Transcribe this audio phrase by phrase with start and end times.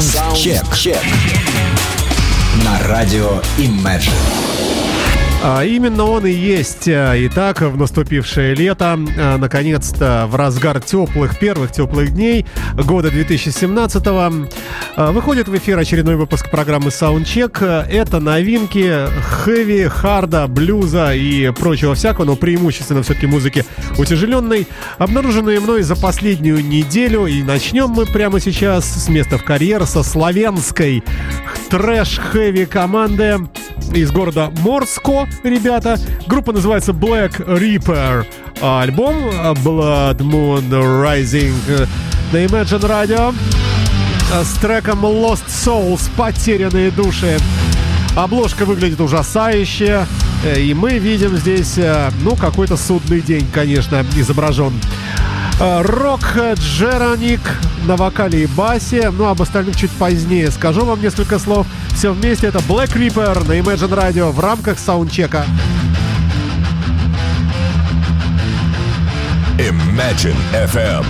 [0.00, 0.96] Саундчек.
[2.64, 4.77] На радио Imagine.
[5.40, 6.88] А именно он и есть.
[6.88, 12.44] А, итак, в наступившее лето, а, наконец-то в разгар теплых, первых теплых дней
[12.74, 14.48] года 2017
[14.96, 17.86] выходит в эфир очередной выпуск программы Soundcheck.
[17.88, 23.64] Это новинки хэви, харда, блюза и прочего всякого, но преимущественно все-таки музыки
[23.96, 24.66] утяжеленной,
[24.98, 27.26] обнаруженные мной за последнюю неделю.
[27.26, 31.04] И начнем мы прямо сейчас с места в карьер со славянской
[31.70, 33.38] трэш-хэви команды
[33.94, 35.98] из города Морско, ребята.
[36.26, 38.26] Группа называется Black Reaper.
[38.60, 39.16] Альбом
[39.64, 41.86] Blood Moon Rising
[42.32, 43.34] на Imagine Radio
[44.42, 47.38] с треком Lost Souls, потерянные души.
[48.16, 50.06] Обложка выглядит ужасающе,
[50.56, 51.78] и мы видим здесь,
[52.22, 54.72] ну, какой-то судный день, конечно, изображен.
[55.60, 56.20] Рок
[56.54, 57.40] Джероник
[57.84, 59.10] на вокале и басе.
[59.10, 61.66] Ну, об остальных чуть позднее скажу вам несколько слов.
[61.94, 65.44] Все вместе это Black Reaper на Imagine Radio в рамках саундчека.
[69.58, 71.04] Imagine FM.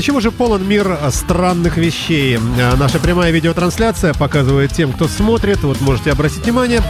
[0.00, 2.38] До чего же полон мир странных вещей?
[2.38, 5.62] А, наша прямая видеотрансляция показывает тем, кто смотрит.
[5.62, 6.80] Вот можете обратить внимание.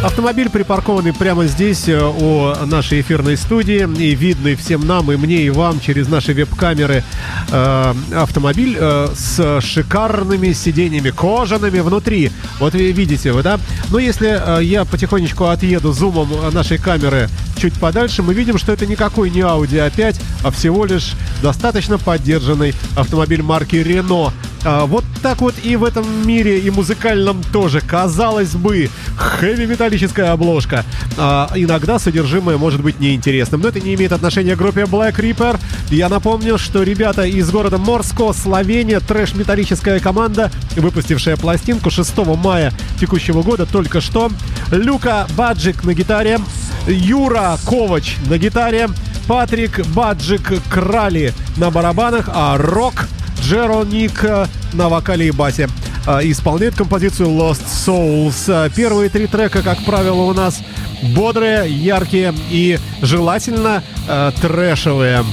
[0.00, 5.42] Автомобиль припаркованный прямо здесь, э, у нашей эфирной студии, и видный всем нам, и мне,
[5.42, 7.02] и вам через наши веб-камеры
[7.50, 12.30] э, автомобиль э, с шикарными сиденьями, кожаными внутри.
[12.60, 13.58] Вот вы видите вы, да?
[13.90, 18.86] Но если э, я потихонечку отъеду зумом нашей камеры чуть подальше, мы видим, что это
[18.86, 24.32] никакой не Audi A5, а всего лишь достаточно поддержанный автомобиль марки Renault.
[24.64, 30.84] А, вот так вот и в этом мире, и музыкальном тоже, казалось бы, хэви-металлическая обложка.
[31.16, 35.58] А, иногда содержимое может быть неинтересным, но это не имеет отношения к группе Black Reaper.
[35.90, 43.42] Я напомню, что ребята из города Морско, Словения, трэш-металлическая команда, выпустившая пластинку 6 мая текущего
[43.42, 44.30] года только что.
[44.70, 46.40] Люка Баджик на гитаре,
[46.86, 48.88] Юра Ковач на гитаре,
[49.26, 53.08] Патрик Баджик Крали на барабанах, а Рок
[53.40, 54.24] Джероник
[54.72, 55.68] на вокале и басе.
[56.06, 58.44] А, исполняет композицию Lost Souls.
[58.48, 60.60] А, первые три трека, как правило, у нас
[61.14, 65.24] бодрые, яркие и желательно э, трэшевые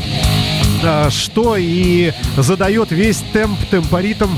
[1.10, 4.29] что и задает весь темп, темпоритм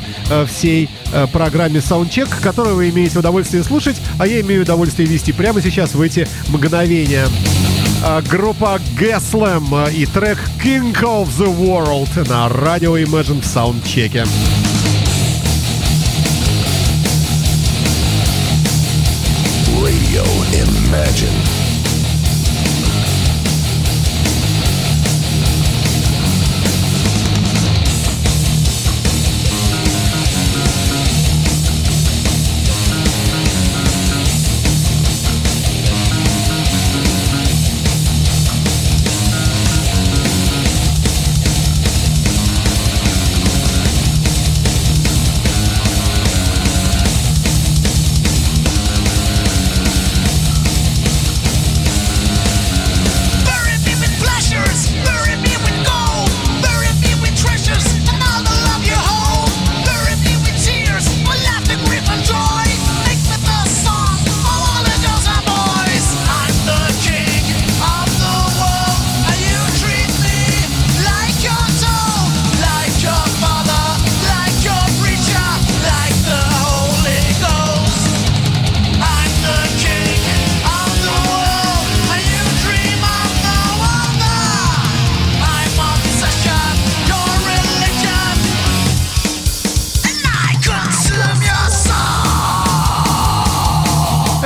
[0.47, 0.89] всей
[1.33, 5.99] программе Soundcheck, которую вы имеете удовольствие слушать, а я имею удовольствие вести прямо сейчас в
[5.99, 7.27] эти мгновения.
[8.28, 14.24] Группа Gaslam и трек King of the World на радио Imagine в саундчеке.
[19.80, 21.55] Radio Imagine.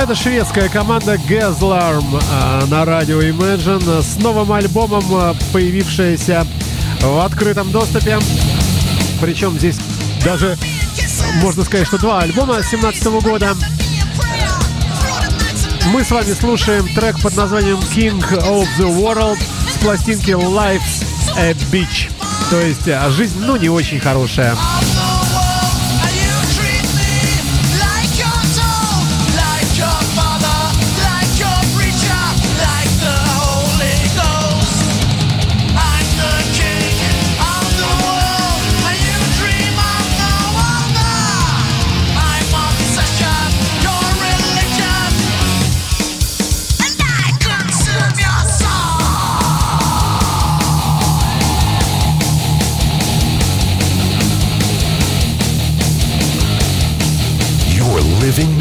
[0.02, 6.44] Это шведская команда Gaslarm а, на радио Imagine с новым альбомом, а, появившаяся
[7.00, 8.18] в открытом доступе.
[9.20, 9.78] Причем здесь
[10.24, 10.58] даже
[11.36, 13.54] можно сказать, что два альбома 2017 года.
[15.92, 19.38] Мы с вами слушаем трек под названием King of the World
[19.72, 21.04] с пластинки Life's
[21.36, 22.10] a Beach.
[22.50, 24.56] То есть а, жизнь, ну, не очень хорошая.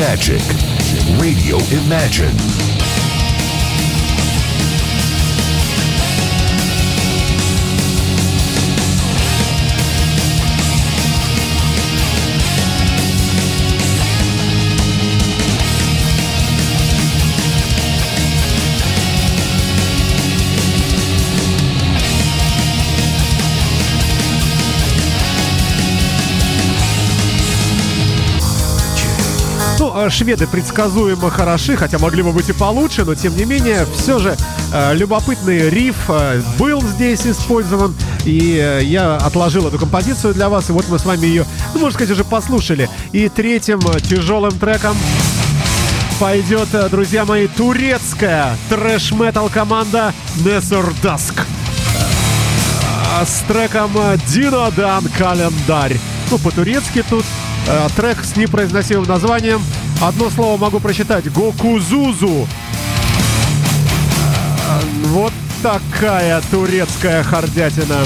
[0.01, 0.41] Magic.
[1.19, 2.70] Radio Imagine.
[29.81, 34.19] Э, шведы предсказуемо хороши, хотя могли бы быть и получше, но тем не менее, все
[34.19, 34.37] же
[34.73, 37.95] э, любопытный риф э, был здесь использован.
[38.23, 41.79] И э, я отложил эту композицию для вас, и вот мы с вами ее, ну,
[41.79, 42.89] можно сказать, уже послушали.
[43.11, 44.95] И третьим тяжелым треком
[46.19, 51.41] пойдет, друзья мои, турецкая трэш-метал команда Nessor Dusk
[53.25, 53.91] с треком
[54.27, 55.97] Дина Дан Календарь.
[56.29, 57.25] Ну, по-турецки тут
[57.67, 59.61] э, трек с непроизносимым названием
[60.01, 61.31] Одно слово могу прочитать.
[61.31, 62.47] Гокузузу.
[65.05, 67.97] Вот такая турецкая хардятина.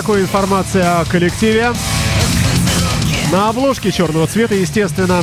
[0.00, 1.74] Никакой информации о коллективе.
[3.30, 5.22] На обложке черного цвета, естественно,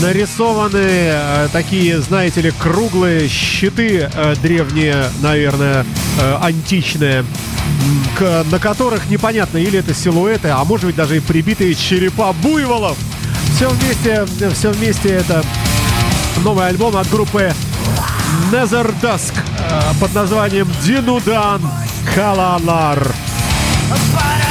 [0.00, 5.84] нарисованы э, такие, знаете ли, круглые щиты э, древние, наверное,
[6.18, 7.22] э, античные,
[8.18, 12.96] на которых непонятно, или это силуэты, а может быть даже и прибитые черепа буйволов.
[13.56, 14.24] Все вместе,
[14.54, 15.44] все вместе это
[16.42, 17.52] новый альбом от группы
[18.50, 19.34] Nether Dusk
[20.00, 21.60] под названием Динудан
[22.14, 23.06] Каланар.
[23.90, 24.49] para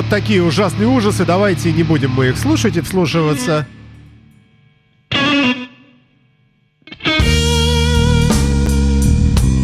[0.00, 1.26] вот такие ужасные ужасы.
[1.26, 3.66] Давайте не будем мы их слушать и вслушиваться.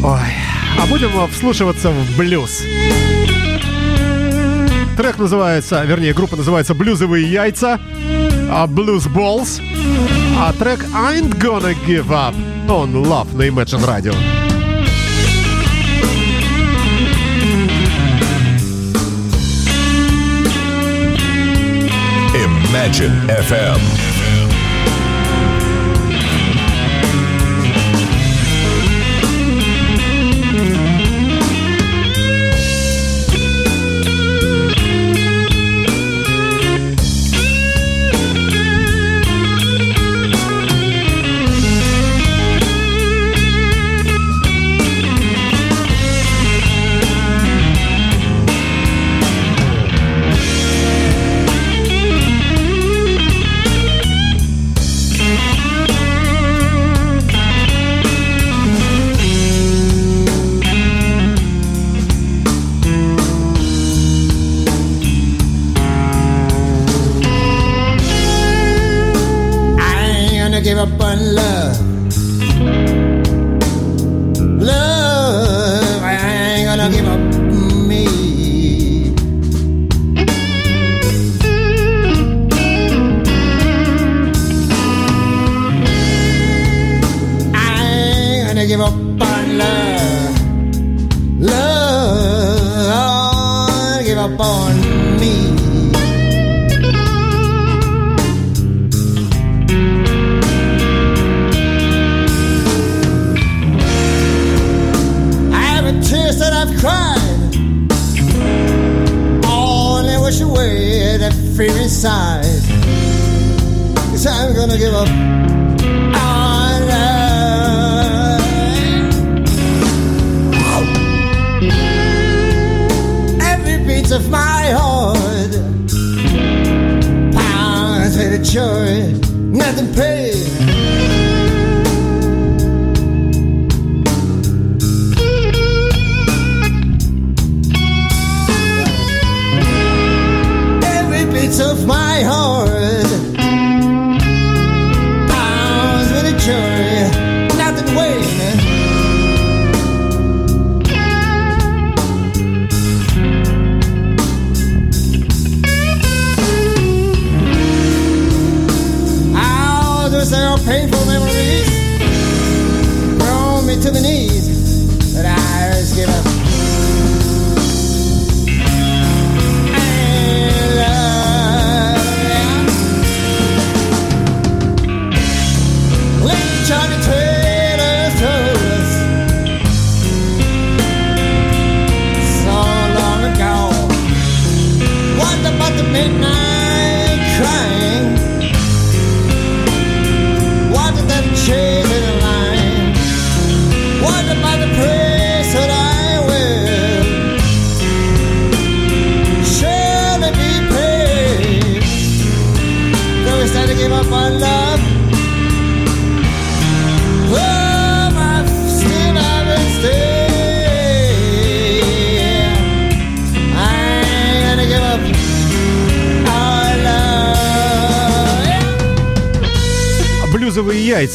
[0.04, 0.20] Ой,
[0.78, 2.62] а будем вслушиваться в блюз.
[4.98, 7.80] Трек называется, вернее, группа называется «Блюзовые яйца»,
[8.50, 9.62] а «Blues Balls»,
[10.38, 12.34] а трек «I ain't gonna give up»
[12.68, 14.55] on Love на Imagine Radio.
[22.76, 24.05] Imagine FM.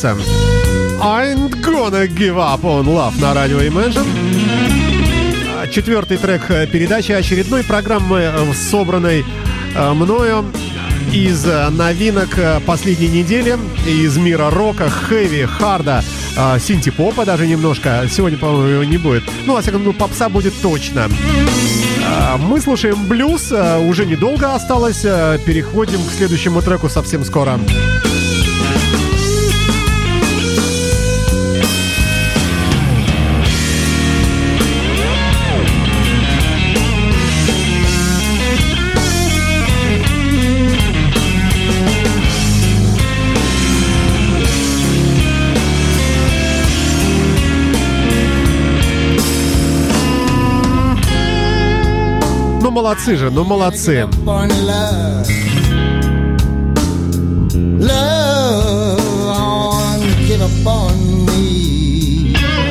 [0.02, 0.18] Яйца.
[1.00, 4.06] I ain't gonna give up on love на радио Imagine.
[5.72, 9.24] Четвертый трек передачи очередной программы, э, собранной
[9.76, 10.46] э, мною
[11.14, 12.30] из э, новинок
[12.66, 16.04] последней недели из мира рока, хэви, харда,
[16.60, 18.08] синти-попа даже немножко.
[18.12, 19.24] Сегодня, по-моему, его не будет.
[19.46, 21.10] Ну, во всяком случае, попса будет точно.
[22.40, 25.02] Мы слушаем блюз, уже недолго осталось.
[25.02, 27.58] Переходим к следующему треку совсем скоро.
[27.58, 27.91] Ну,
[52.82, 54.08] молодцы же, ну, молодцы.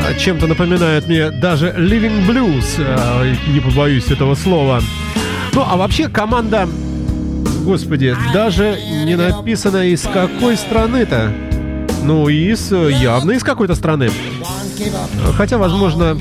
[0.04, 4.82] А Чем-то напоминает мне даже Living Blues, э, не побоюсь этого слова.
[5.52, 6.68] Ну, а вообще команда,
[7.64, 11.32] господи, даже не написано из какой страны-то.
[12.02, 14.10] Ну, из, э, явно из какой-то страны.
[15.36, 16.18] Хотя, возможно.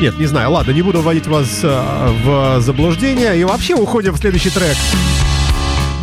[0.00, 3.38] Нет, не знаю, ладно, не буду вводить вас э, в заблуждение.
[3.38, 4.76] И вообще уходим в следующий трек.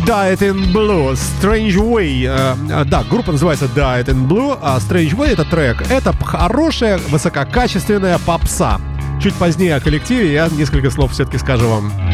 [0.06, 2.26] Diet in Blue, Strange Way.
[2.26, 5.82] Э, э, да, группа называется Diet in Blue, а Strange Way это трек.
[5.90, 8.80] Это хорошая, высококачественная попса.
[9.22, 12.13] Чуть позднее о коллективе я несколько слов все-таки скажу вам.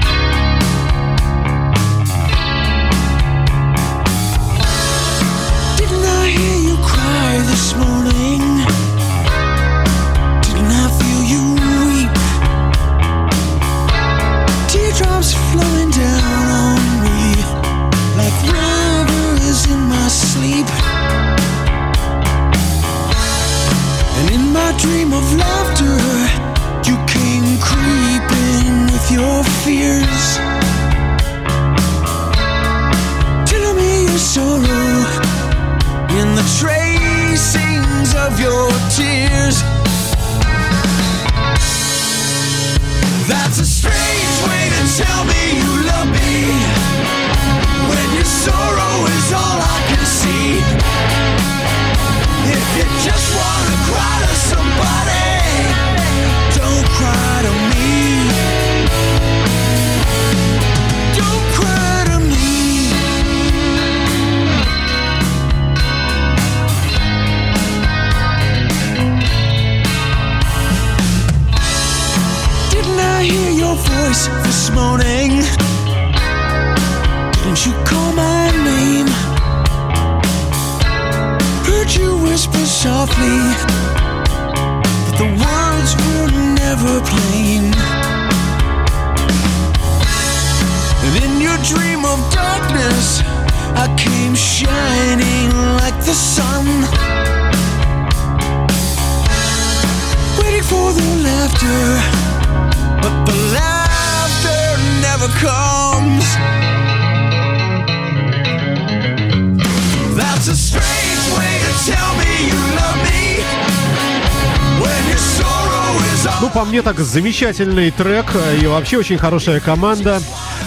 [116.71, 120.23] Мне, так замечательный трек э, и вообще очень хорошая команда.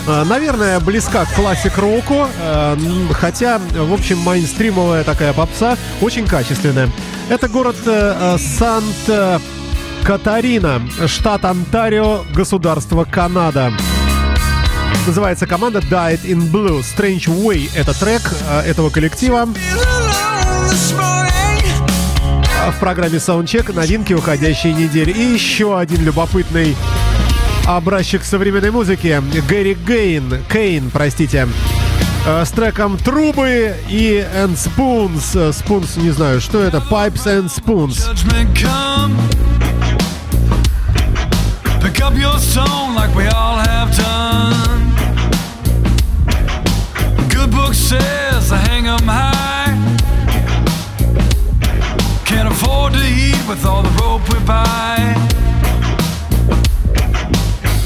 [0.06, 2.76] Э, Наверное, близка к классик-року, э,
[3.14, 6.90] хотя, в общем, мейнстримовая такая попса, очень качественная.
[7.30, 13.72] Это город э, Сант-Катарина, штат Онтарио, государство Канада.
[15.08, 16.82] Называется команда Died in Blue.
[16.82, 18.24] Strange Way— это трек
[18.66, 19.48] этого коллектива.
[22.72, 25.12] В программе Soundcheck новинки уходящей недели.
[25.12, 26.76] И еще один любопытный
[27.66, 29.22] образчик современной музыки.
[29.48, 31.48] Гэри Гейн, Кейн, простите,
[32.26, 35.36] э, с треком «Трубы» и «And Spoons».
[35.36, 38.08] Э, Spoons, не знаю, что это, «Pipes and Spoons».
[42.04, 44.92] Up your stone like we all have done.
[47.30, 49.33] Good book says hang 'em high.
[52.63, 55.15] afford to eat with all the rope we buy.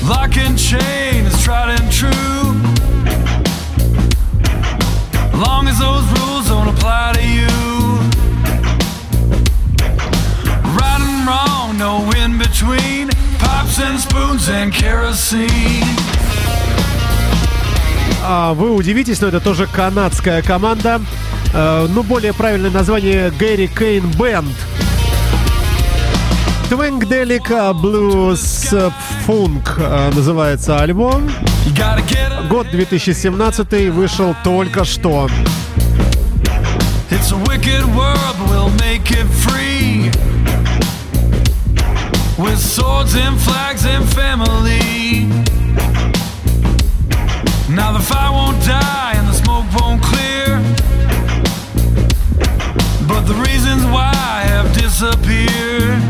[0.05, 2.11] Lock and chain is tried and true.
[5.39, 7.49] Long as those rules don't apply to you.
[10.77, 13.09] Right and wrong, no in between.
[13.39, 15.87] Pops and spoons and kerosene.
[18.25, 21.01] А, вы удивитесь, но это тоже канадская команда.
[21.54, 24.56] Э, ну, более правильное название Гэри Кейн Бенд.
[26.70, 28.92] Blues
[29.26, 31.30] Funk э, называется альбом.
[32.50, 35.30] Год 2017 вышел только что.
[37.10, 40.12] It's a wicked world, we'll make it free.
[42.38, 45.26] With swords and flags and family.
[47.70, 50.47] Now the fire won't die and the smoke won't clear.
[53.98, 56.02] Why have disappeared.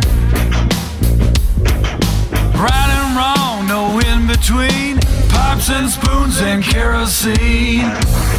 [2.66, 5.00] Right and wrong, no in between.
[5.30, 8.37] Pipes and spoons and kerosene.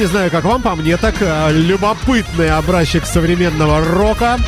[0.00, 4.38] Не знаю, как вам, по мне, так э, любопытный образчик современного рока.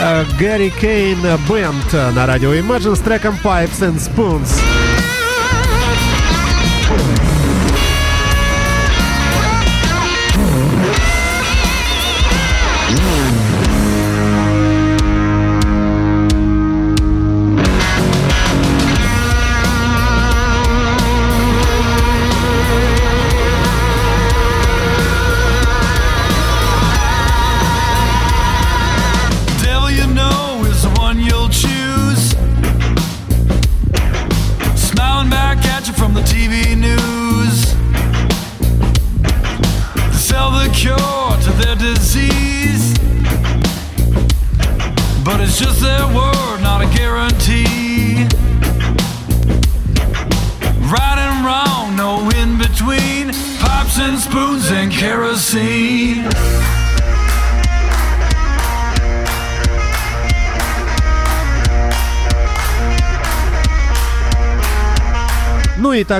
[0.00, 4.87] Э, Гэри Кейн Бенд на радио Imagine с треком Pipes and Spoons.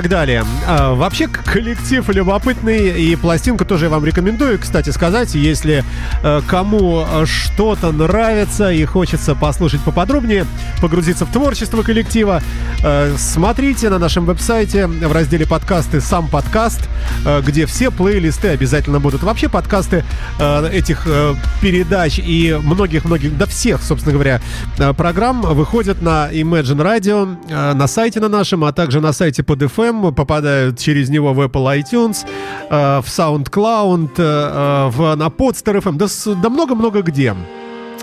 [0.01, 0.45] Так далее.
[0.65, 5.83] А, вообще, коллектив любопытный, и пластинку тоже я вам рекомендую, кстати сказать, если
[6.23, 10.45] э, кому э, что-то нравится и хочется послушать поподробнее,
[10.79, 12.41] погрузиться в творчество коллектива,
[12.81, 16.87] э, смотрите на нашем веб-сайте в разделе подкасты «Сам подкаст»,
[17.25, 19.21] э, где все плейлисты обязательно будут.
[19.23, 20.05] Вообще подкасты
[20.39, 24.39] э, этих э, передач и многих-многих, да всех, собственно говоря,
[24.77, 29.43] э, программ выходят на Imagine Radio, э, на сайте на нашем, а также на сайте
[29.43, 32.25] под FM, попадают через него в Apple iTunes,
[32.69, 37.35] э, в SoundCloud, э, э, в, на Podster FM, да с- да много-много где.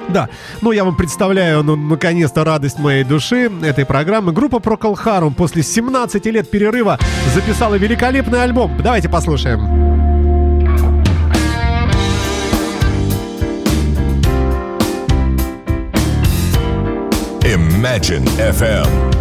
[0.08, 0.28] Да,
[0.60, 4.32] ну я вам представляю, ну, наконец-то радость моей души этой программы.
[4.32, 6.98] Группа Procol Harum после 17 лет перерыва
[7.34, 8.70] записала великолепный альбом.
[8.82, 9.86] Давайте послушаем.
[17.42, 19.15] Imagine FM.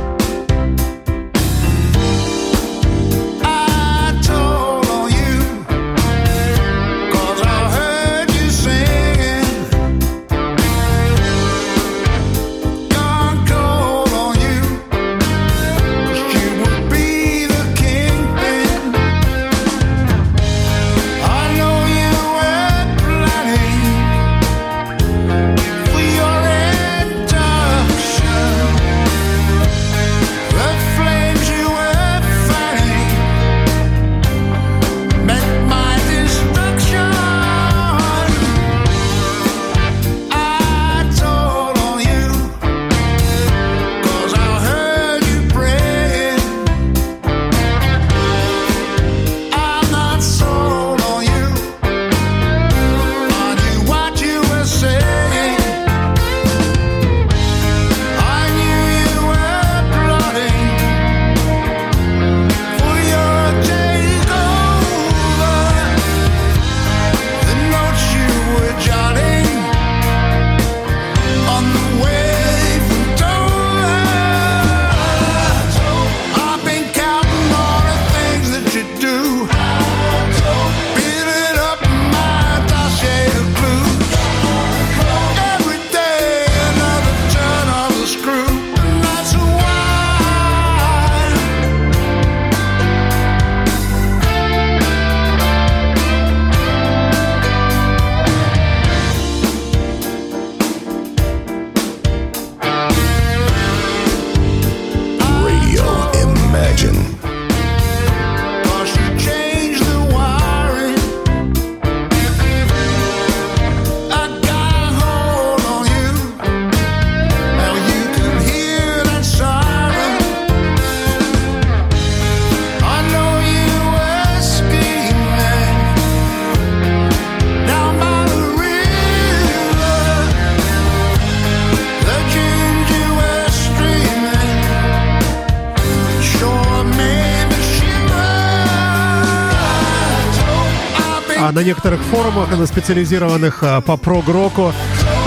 [141.75, 144.71] Некоторых форумах, на специализированных а, по прог-року,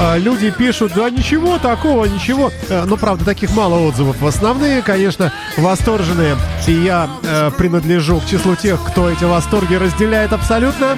[0.00, 2.50] а, люди пишут, да ничего такого, ничего.
[2.70, 4.22] Э, Но, правда, таких мало отзывов.
[4.22, 6.36] Основные, конечно, восторженные.
[6.66, 10.96] И я э, принадлежу к числу тех, кто эти восторги разделяет абсолютно.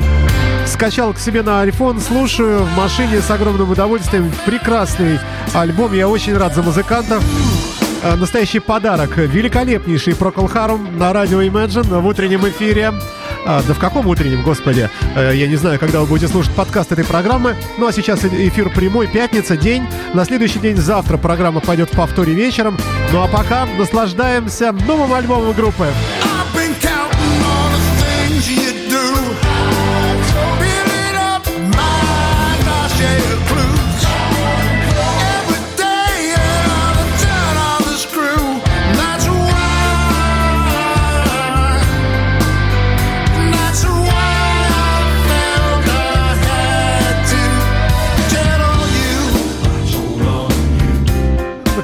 [0.67, 4.33] Скачал к себе на iPhone, слушаю в машине с огромным удовольствием.
[4.47, 5.19] Прекрасный
[5.53, 7.25] альбом, я очень рад за музыкантов.
[8.03, 9.17] Э, Настоящий подарок.
[9.17, 12.93] Великолепнейший Procol Harum на радио Imagine в утреннем эфире.
[13.53, 14.89] А, да в каком утреннем, господи?
[15.17, 17.57] Э, Я не знаю, когда вы будете слушать подкаст этой программы.
[17.79, 19.83] Ну а сейчас эфир прямой, пятница, день.
[20.15, 22.79] На следующий день завтра программа пойдет в повторе вечером.
[23.13, 25.89] Ну а пока наслаждаемся новым альбомом группы.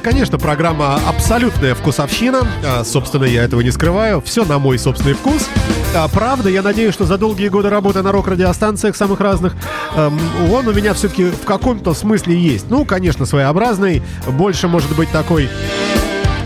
[0.06, 2.46] Конечно, программа абсолютная вкусовщина.
[2.64, 4.20] А, собственно, я этого не скрываю.
[4.20, 5.48] Все на мой собственный вкус.
[5.96, 9.56] А, правда, я надеюсь, что за долгие годы работы на рок-радиостанциях самых разных,
[9.96, 10.16] эм,
[10.52, 12.66] он у меня все-таки в каком-то смысле есть.
[12.70, 14.00] Ну, конечно, своеобразный.
[14.28, 15.48] Больше, может быть, такой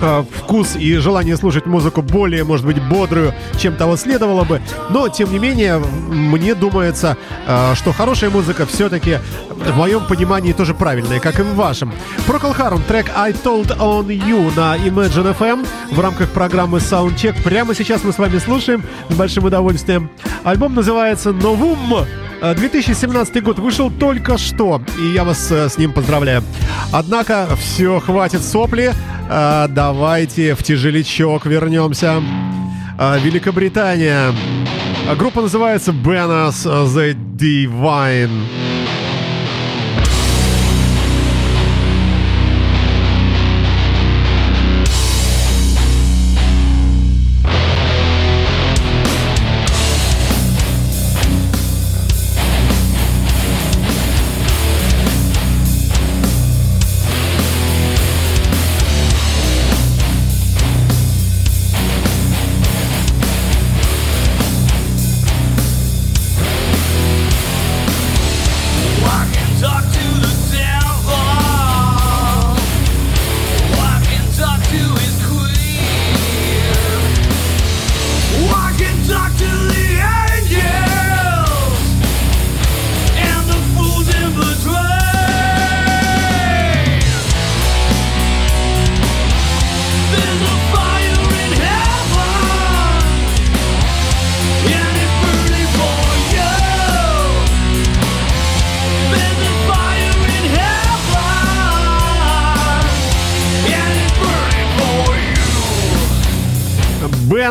[0.00, 4.60] э, вкус и желание слушать музыку более, может быть, бодрую, чем того следовало бы.
[4.90, 9.18] Но, тем не менее, мне думается, э, что хорошая музыка все-таки
[9.50, 11.92] в моем понимании тоже правильная, как и в вашем.
[12.26, 17.42] Procol Harum, трек I Told On You на Imagine FM в рамках программы Soundcheck.
[17.42, 20.10] Прямо сейчас мы с вами слушаем с большим удовольствием.
[20.44, 22.06] Альбом называется «Новум».
[22.42, 26.42] Э, 2017 год вышел только что, и я вас э, с ним поздравляю.
[26.92, 28.92] Однако, все, хватит сопли.
[29.28, 32.22] Э, Давайте в тяжелячок вернемся.
[32.98, 34.32] Э, Великобритания.
[35.08, 38.69] Э, Группа называется Benas The Divine.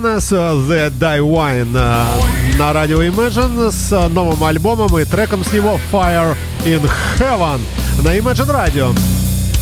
[0.01, 0.09] You.
[0.09, 5.77] Benas The Divine э, на радио Imagine с э, новым альбомом и треком с него
[5.91, 7.59] Fire in Heaven
[8.01, 8.97] на Imagine Radio.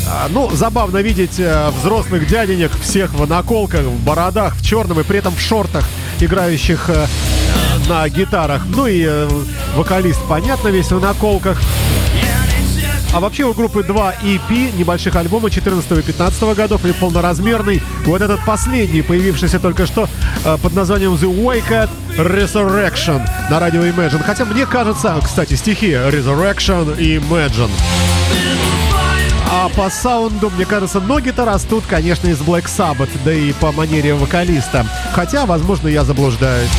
[0.07, 5.03] А, Ну, забавно видеть э, взрослых дяденек всех в наколках, в бородах, в черном и
[5.03, 5.85] при этом в шортах,
[6.19, 8.61] играющих э, э, на гитарах.
[8.67, 9.27] Ну и э,
[9.75, 11.59] вокалист, понятно, весь в наколках.
[13.13, 17.81] А вообще у группы 2 EP, небольших альбома 14 и 15 годов и полноразмерный.
[18.05, 20.07] Вот этот последний, появившийся только что
[20.45, 24.23] э, под названием The Wicked Resurrection на радио Imagine.
[24.23, 27.71] Хотя мне кажется, кстати, стихи Resurrection и Imagine.
[29.49, 34.13] А по саунду, мне кажется, ноги-то растут, конечно, из Black Sabbath, да и по манере
[34.13, 34.85] вокалиста.
[35.13, 36.69] Хотя, возможно, я заблуждаюсь.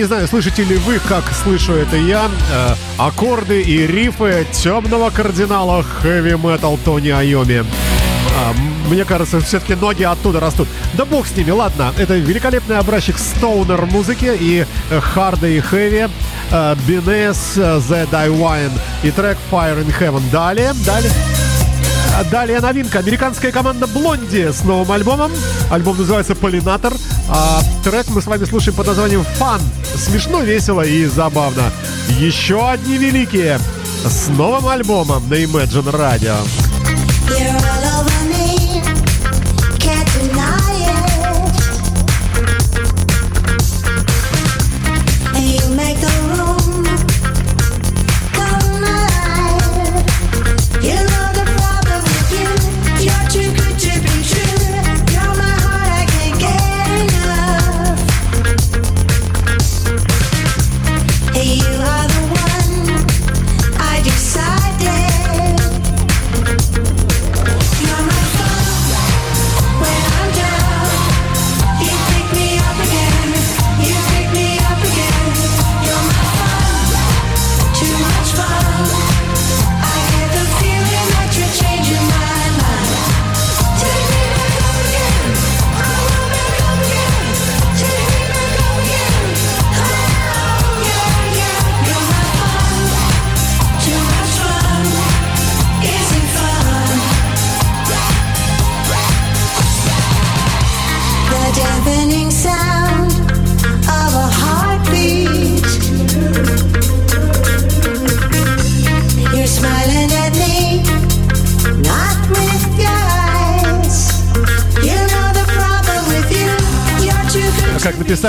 [0.00, 5.82] Не знаю, слышите ли вы, как слышу это я, э, аккорды и рифы темного кардинала
[5.82, 7.66] хэви метал Тони Айоми.
[8.38, 8.54] А,
[8.88, 10.68] мне кажется, все-таки ноги оттуда растут.
[10.94, 11.92] Да бог с ними, ладно.
[11.98, 16.08] Это великолепный образчик стоунер музыки и э, харда и хэви.
[16.50, 20.22] Э, Бинес, э, The Divine и трек Fire in Heaven.
[20.30, 21.12] Далее, далее.
[22.24, 22.98] Далее новинка.
[22.98, 25.32] Американская команда Блонди с новым альбомом.
[25.70, 26.92] Альбом называется Полинатор.
[27.28, 29.60] А трек мы с вами слушаем под названием Фан.
[29.96, 31.64] Смешно, весело и забавно.
[32.18, 33.58] Еще одни великие
[34.04, 36.36] с новым альбомом на Imagine Radio.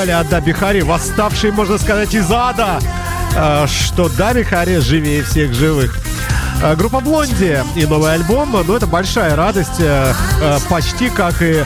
[0.01, 2.79] Написали Ада Бихари, восставший, можно сказать, из ада,
[3.35, 5.95] э, что да, Бихари живее всех живых.
[6.63, 11.63] Э, Группа Блонди и новый альбом, ну это большая радость, э, э, почти как и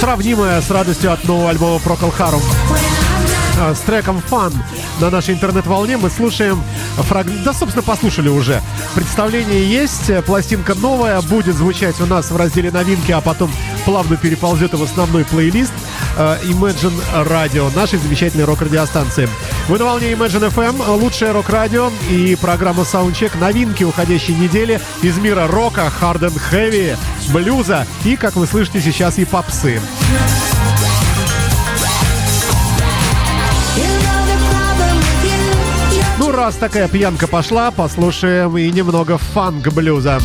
[0.00, 2.42] сравнимая с радостью от нового альбома Harum.
[3.60, 4.52] Э, С треком Fun
[5.00, 6.62] на нашей интернет-волне мы слушаем
[6.96, 8.60] фрагмент, да, собственно, послушали уже.
[8.94, 13.50] Представление есть, э, пластинка новая, будет звучать у нас в разделе новинки, а потом
[13.84, 16.92] плавно переползет в основной плейлист э, Imagine
[17.24, 19.28] Radio, нашей замечательной рок-радиостанции.
[19.68, 25.46] Вы на волне Imagine FM, лучшее рок-радио и программа Soundcheck, новинки уходящей недели из мира
[25.46, 26.96] рока, hard and heavy,
[27.32, 29.80] блюза и, как вы слышите сейчас, и попсы.
[36.18, 40.20] Ну, раз такая пьянка пошла, послушаем и немного фанк-блюза.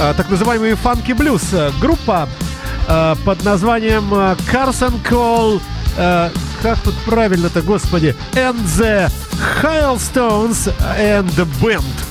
[0.00, 1.42] А, так называемый фанки-блюз.
[1.52, 2.28] Э, Группа
[2.88, 5.60] э, под названием э, Carson Cole...
[5.96, 6.30] э,
[6.62, 8.16] как тут правильно-то, господи?
[8.34, 9.10] And the
[9.62, 12.07] Hailstones and the Band.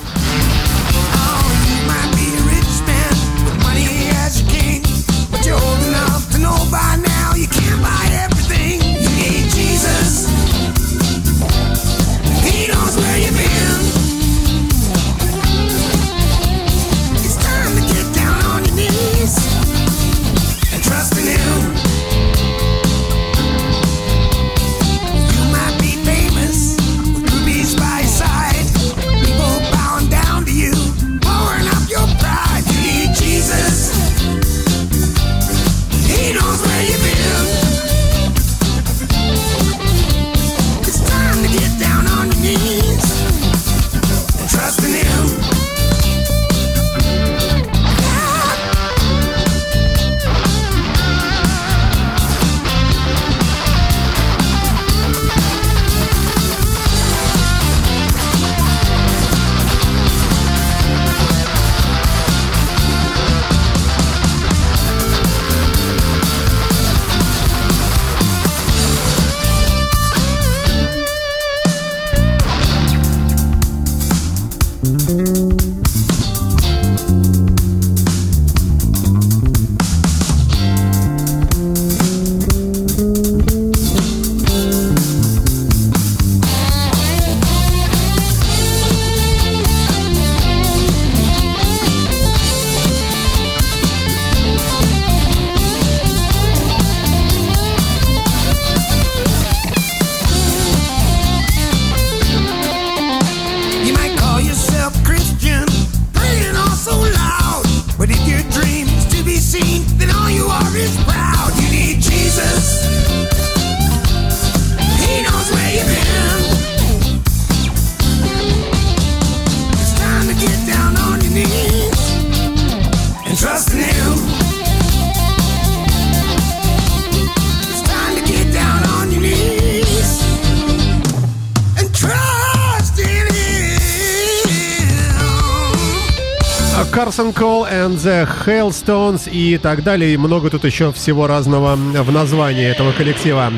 [137.38, 140.14] Cole and the Hailstones и так далее.
[140.14, 143.52] И много тут еще всего разного в названии этого коллектива.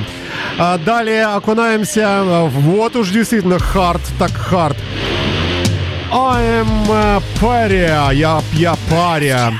[0.57, 4.77] А далее окунаемся в вот уж действительно хард, так хард.
[6.11, 9.53] I am a паря, я, я паря.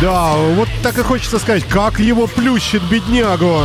[0.00, 3.62] Да, вот так и хочется сказать, как его плющит беднягу.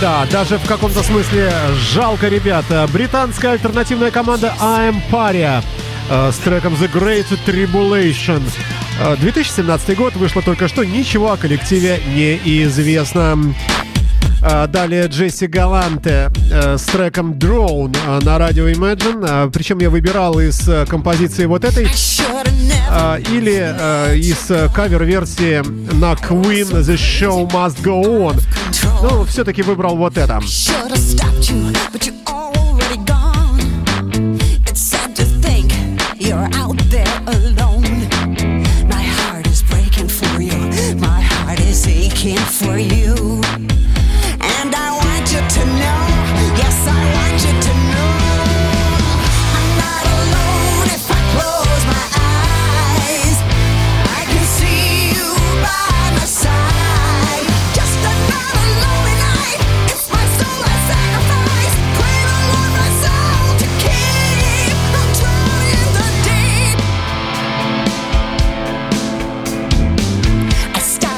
[0.00, 1.50] Да, даже в каком-то смысле
[1.92, 2.86] жалко, ребята.
[2.92, 5.62] Британская альтернативная команда I'm Paria
[6.10, 8.42] э, с треком The Great Tribulation.
[9.00, 13.38] Э, 2017 год вышло только что, ничего о коллективе не известно.
[14.48, 19.26] А, Далее Джесси Галанте э, с треком Drone э, на радио Imagine.
[19.28, 21.88] А, Причем я выбирал из э, композиции вот этой
[22.88, 25.62] а, или э, из э, кавер-версии
[25.94, 28.40] на Queen The Show Must Go On.
[29.02, 30.34] Ну, все-таки выбрал вот это.
[30.34, 34.38] Should have stopped you, but you're already gone.
[34.68, 35.72] It's sad to think
[36.20, 37.82] you're out there alone.
[38.88, 40.94] My heart is breaking for you.
[41.00, 43.05] My heart is aching for you.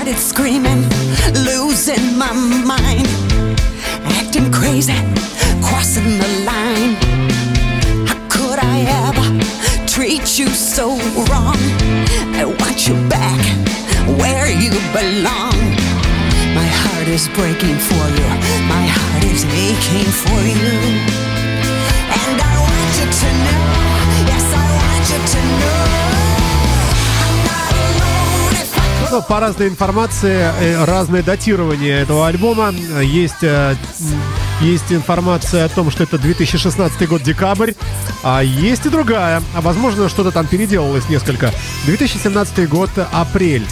[0.09, 0.82] Started screaming,
[1.44, 2.32] losing my
[2.64, 3.06] mind,
[4.16, 4.94] acting crazy,
[5.62, 6.94] crossing the line.
[8.06, 9.26] How could I ever
[9.86, 10.96] treat you so
[11.28, 11.59] wrong?
[12.40, 13.42] I want you back
[14.18, 15.59] where you belong.
[16.54, 18.28] My heart is breaking for you.
[18.66, 20.74] My heart is aching for you.
[22.22, 23.57] And I want you to know,
[29.11, 32.74] Ну, по разной информации, э, разное датирование этого альбома.
[33.02, 33.74] Есть, э,
[34.61, 37.72] есть информация о том, что это 2016 год, декабрь,
[38.22, 39.42] а есть и другая.
[39.54, 41.52] А возможно, что-то там переделалось несколько.
[41.86, 43.66] 2017 год, апрель.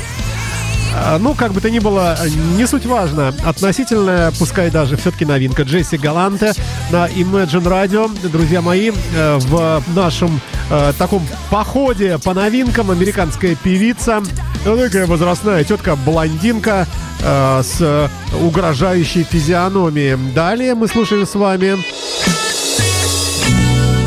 [0.98, 2.16] А, Ну, как бы то ни было,
[2.56, 3.34] не суть важно.
[3.44, 6.52] Относительная, пускай даже все-таки новинка Джесси Галанте
[6.90, 8.28] на Imagine Radio.
[8.28, 10.40] Друзья мои, э, в нашем
[10.70, 14.22] э, таком походе по новинкам американская певица,
[14.64, 16.86] такая возрастная тетка-блондинка
[17.20, 20.16] э, с угрожающей физиономией.
[20.34, 21.76] Далее мы слушаем с вами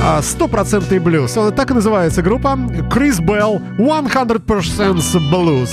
[0.01, 1.33] а, стопроцентный блюз.
[1.55, 2.57] Так и называется группа
[2.91, 4.97] Крис Белл 100%
[5.31, 5.69] Blues.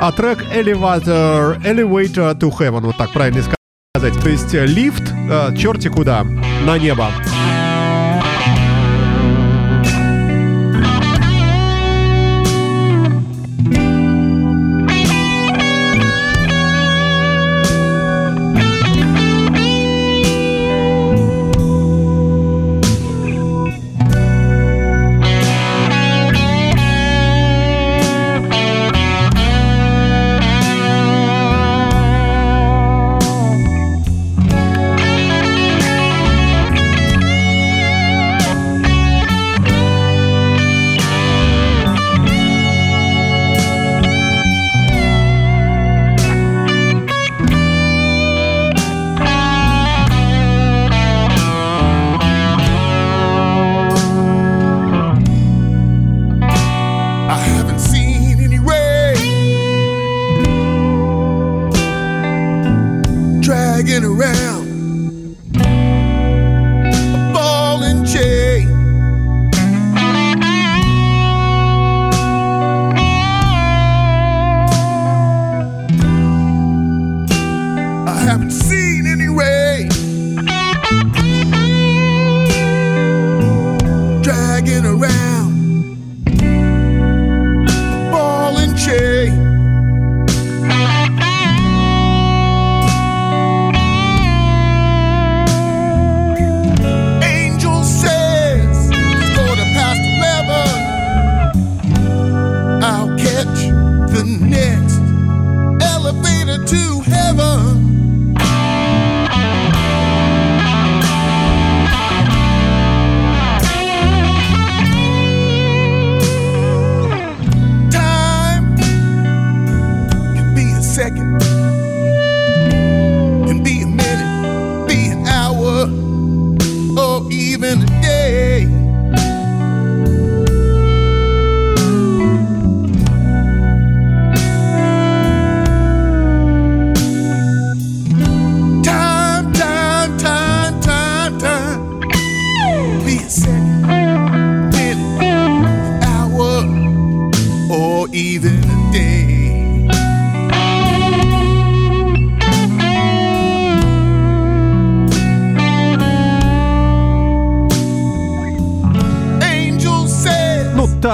[0.00, 4.22] А трек Elevator, Elevator to Heaven, вот так правильно сказать.
[4.22, 6.24] То есть лифт, э, черти куда,
[6.66, 7.08] на небо.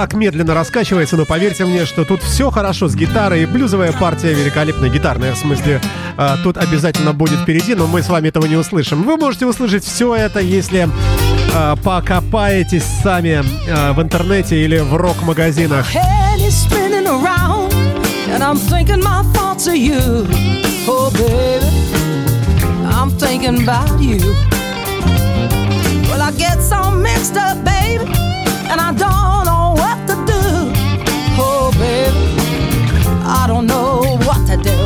[0.01, 3.45] Так медленно раскачивается, но поверьте мне, что тут все хорошо с гитарой.
[3.45, 5.79] Блюзовая партия великолепная, гитарная в смысле.
[6.17, 9.03] а, тут обязательно будет впереди, но мы с вами этого не услышим.
[9.03, 10.89] Вы можете услышать все это, если
[11.53, 15.85] а, покопаетесь сами а, в интернете или в рок-магазинах.
[20.87, 21.11] Oh,
[28.71, 29.40] and I don't
[33.33, 34.77] I don't know what to do.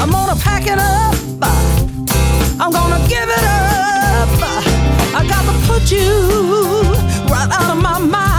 [0.00, 1.14] I'm gonna pack it up.
[2.58, 4.28] I'm gonna give it up.
[5.14, 6.08] I got to put you
[7.30, 8.29] right out of my mind.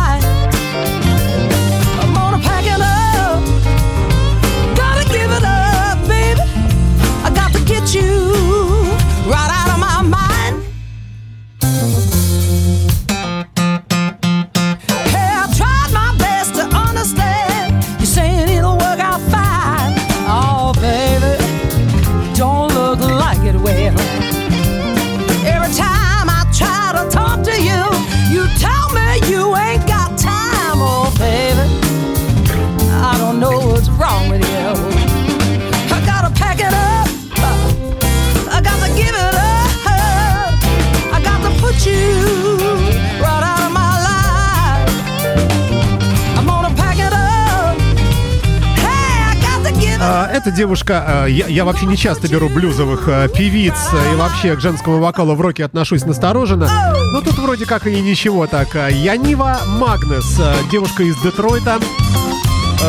[50.42, 54.56] Эта девушка, а, я, я вообще не часто беру блюзовых а, певиц а, и вообще
[54.56, 56.68] к женскому вокалу в роке отношусь настороженно.
[57.14, 58.74] Но тут вроде как и ничего так.
[58.74, 61.78] Янива Магнес, девушка из Детройта,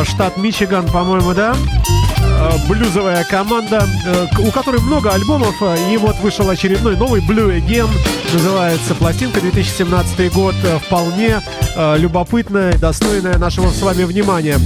[0.03, 1.55] штат Мичиган, по-моему, да?
[2.67, 7.89] Блюзовая команда, э, у которой много альбомов, а, и вот вышел очередной новый Blue Again,
[8.33, 11.41] называется пластинка 2017 год, э, вполне
[11.75, 14.57] э, любопытная, достойная нашего с вами внимания.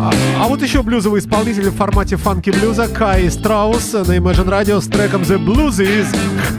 [0.00, 4.80] А, а вот еще блюзовый исполнитель в формате фанки блюза Кай Страус на Imagine Radio
[4.80, 6.06] с треком The Blues is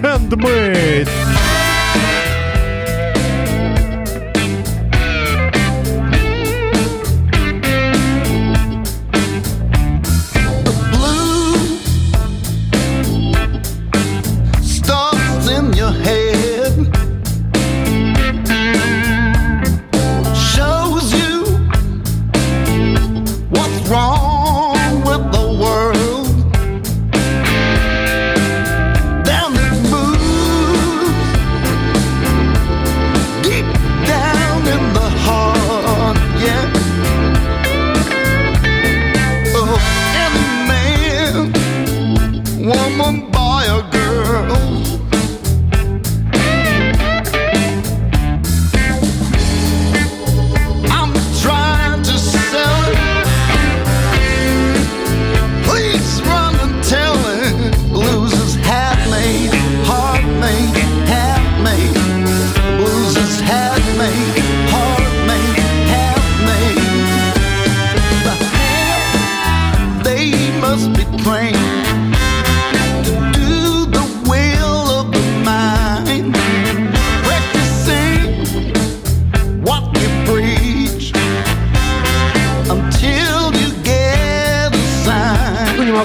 [0.02, 1.08] Handmade.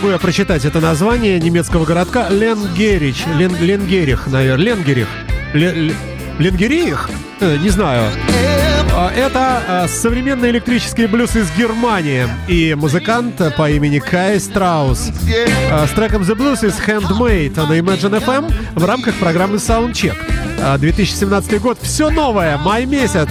[0.00, 3.24] Могу я прочитать это название немецкого городка Ленгерич.
[3.36, 4.64] Лен, Ленгерих, наверное.
[4.74, 5.08] Ленгерих.
[5.52, 5.94] Ле- Ле-
[6.38, 7.10] Ленгерих?
[7.40, 8.10] Э, не знаю.
[9.02, 12.28] А, Это а, современный электрический блюз из Германии.
[12.48, 15.10] И музыкант по имени Кай Страус.
[15.70, 20.18] А, С треком The Blues is Handmade на Imagine FM в рамках программы Soundcheck.
[20.60, 21.78] А, 2017 год.
[21.80, 22.58] Все новое.
[22.58, 23.30] Май месяц.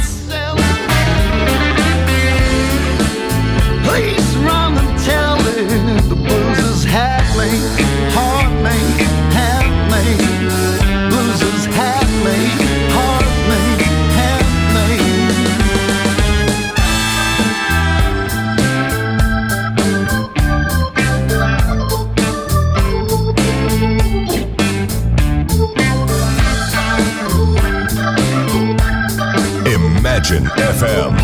[3.86, 7.89] Please run and tell it the blues is
[30.20, 31.17] Imagine FM.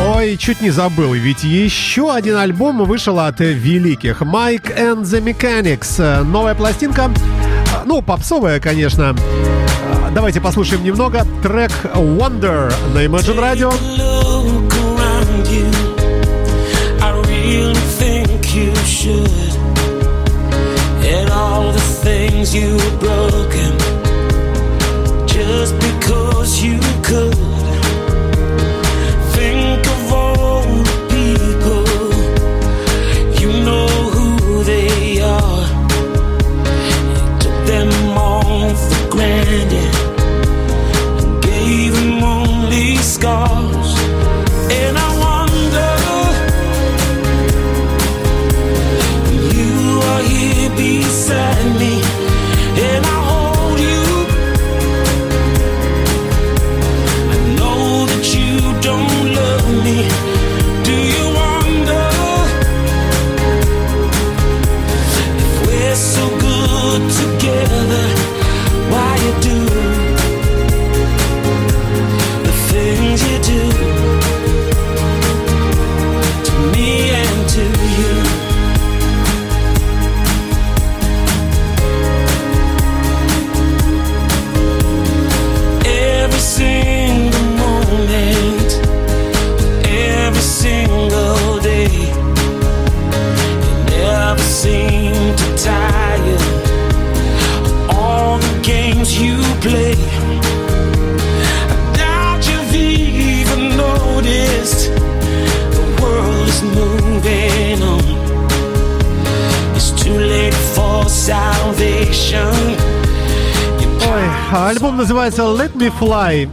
[0.00, 4.22] Ой, чуть не забыл, ведь еще один альбом вышел от великих.
[4.22, 6.24] Mike and the Mechanics.
[6.24, 7.12] Новая пластинка.
[7.84, 9.14] Ну, попсовая, конечно.
[10.12, 11.24] Давайте послушаем немного.
[11.44, 14.35] Трек Wonder на Imagine Radio.
[19.06, 19.54] Should.
[21.14, 23.72] And all the things you've broken
[25.28, 26.25] just because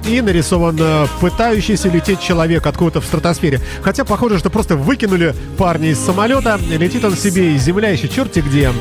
[0.07, 3.59] И нарисован э, пытающийся лететь человек откуда-то в стратосфере.
[3.81, 6.59] Хотя похоже, что просто выкинули парня из самолета.
[6.69, 8.71] Летит он себе из земля еще черти где.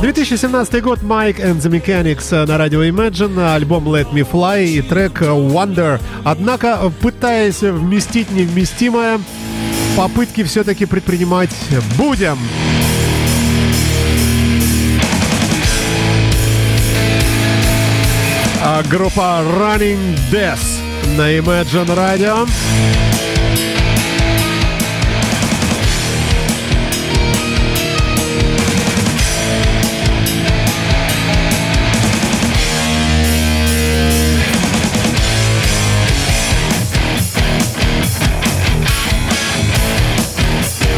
[0.00, 4.82] 2017 год Mike and the Mechanics э, на радио Imagine, альбом Let Me Fly и
[4.82, 6.00] трек э, Wonder.
[6.24, 9.20] Однако, пытаясь вместить невместимое,
[9.96, 11.50] попытки все-таки предпринимать
[11.96, 12.38] будем.
[18.68, 20.58] А группа Running Death
[21.16, 22.48] на Imagine Radio.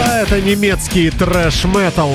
[0.03, 2.13] А Это немецкий трэш-метал.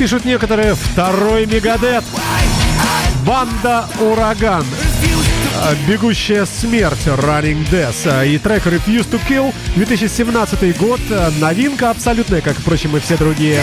[0.00, 2.02] Пишут некоторые, второй Мегадет.
[3.26, 4.64] Банда Ураган.
[5.58, 11.90] А, Бегущая смерть Running Death А, и трек Refuse to Kill 2017 год А, новинка
[11.90, 13.62] абсолютная как впрочем и все другие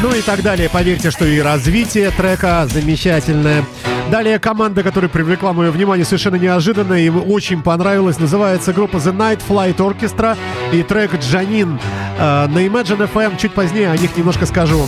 [0.00, 0.68] Ну и так далее.
[0.68, 3.64] Поверьте, что и развитие трека замечательное.
[4.10, 9.40] Далее команда, которая привлекла мое внимание совершенно неожиданно и очень понравилась, называется группа The Night
[9.46, 10.36] Flight Orchestra
[10.72, 11.78] и трек Джанин.
[12.18, 14.86] Э, На Imagine FM чуть позднее о них немножко скажу.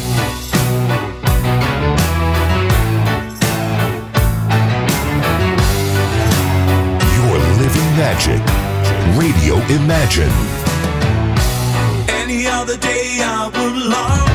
[8.20, 8.42] Magic.
[9.18, 10.30] Radio Imagine.
[12.08, 14.29] Any other day I would long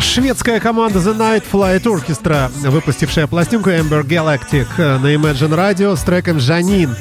[0.00, 6.00] Шведская команда The Night Flight Orchestra, выпустившая пластинку Amber Galactic э, на Imagine Radio с
[6.02, 6.96] треком «Жанин».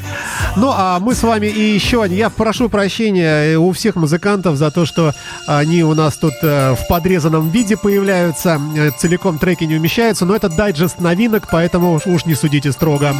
[0.55, 2.17] Ну, а мы с вами и еще один.
[2.17, 5.13] Я прошу прощения у всех музыкантов за то, что
[5.47, 8.59] они у нас тут э, в подрезанном виде появляются.
[8.77, 13.15] Э, Целиком треки не умещаются, но это дайджест новинок, поэтому уж- не судите строго.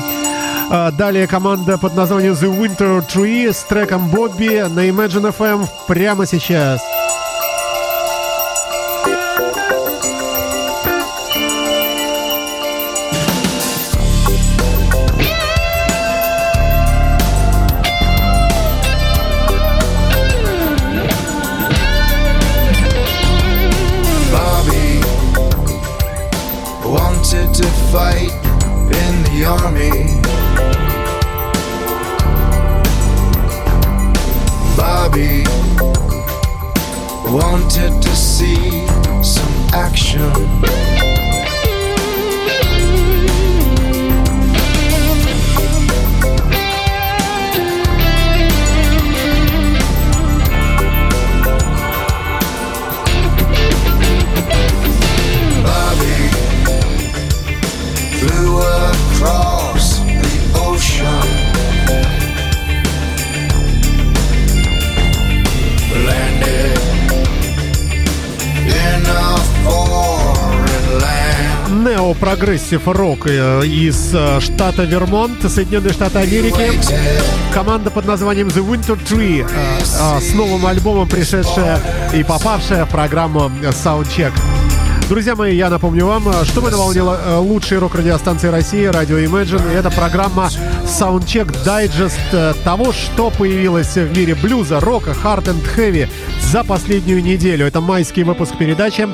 [0.70, 6.26] А, Далее команда под названием The Winter Tree с треком Бобби на Imagine FM прямо
[6.26, 6.82] сейчас.
[6.82, 7.23] Bobby
[35.14, 35.44] Bobby
[37.32, 38.88] wanted to see
[39.22, 40.93] some action.
[72.14, 72.24] Land.
[72.24, 76.72] Нео-прогрессив рок э, из э, штата Вермонт, Соединенные Штаты Америки.
[77.54, 81.80] Команда под названием The Winter Tree э, с новым альбомом, пришедшая
[82.14, 84.34] и попавшая в программу Soundcheck.
[85.10, 89.18] Друзья мои, я напомню вам, э, что мы на волне э, лучшей рок-радиостанции России, радио
[89.18, 89.74] Imagine.
[89.74, 90.50] И это программа
[90.86, 96.08] Soundcheck Digest э, того, что появилось в мире блюза, рока, hard and heavy
[96.40, 97.66] за последнюю неделю.
[97.66, 99.08] Это майский выпуск передачи.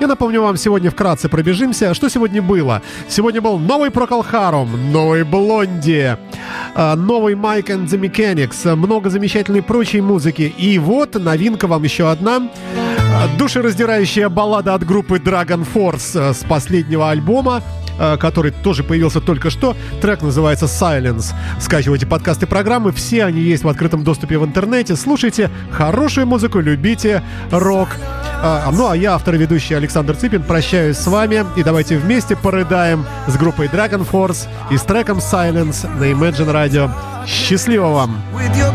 [0.00, 1.94] Я напомню вам, сегодня вкратце пробежимся.
[1.94, 2.82] Что сегодня было?
[3.08, 6.18] Сегодня был новый Procol Harum, новый Блонди,
[6.74, 10.52] новый Mike and the Mechanics, много замечательной прочей музыки.
[10.58, 12.50] И вот новинка вам еще одна.
[13.16, 17.62] Э, Душераздирающая баллада от группы Dragon Force э, с последнего альбома
[17.98, 19.74] э, который тоже появился только что.
[20.02, 21.32] Трек называется Silence.
[21.58, 24.96] Скачивайте подкасты программы, все они есть в открытом доступе в интернете.
[24.96, 27.88] Слушайте хорошую музыку, любите рок.
[28.42, 32.36] А, ну а я, автор и ведущий Александр Цыпин, прощаюсь с вами и давайте вместе
[32.36, 36.90] порыдаем с группой Dragon Force и с треком Silence на Imagine Radio.
[37.26, 38.20] Счастливо вам!
[38.34, 38.72] With your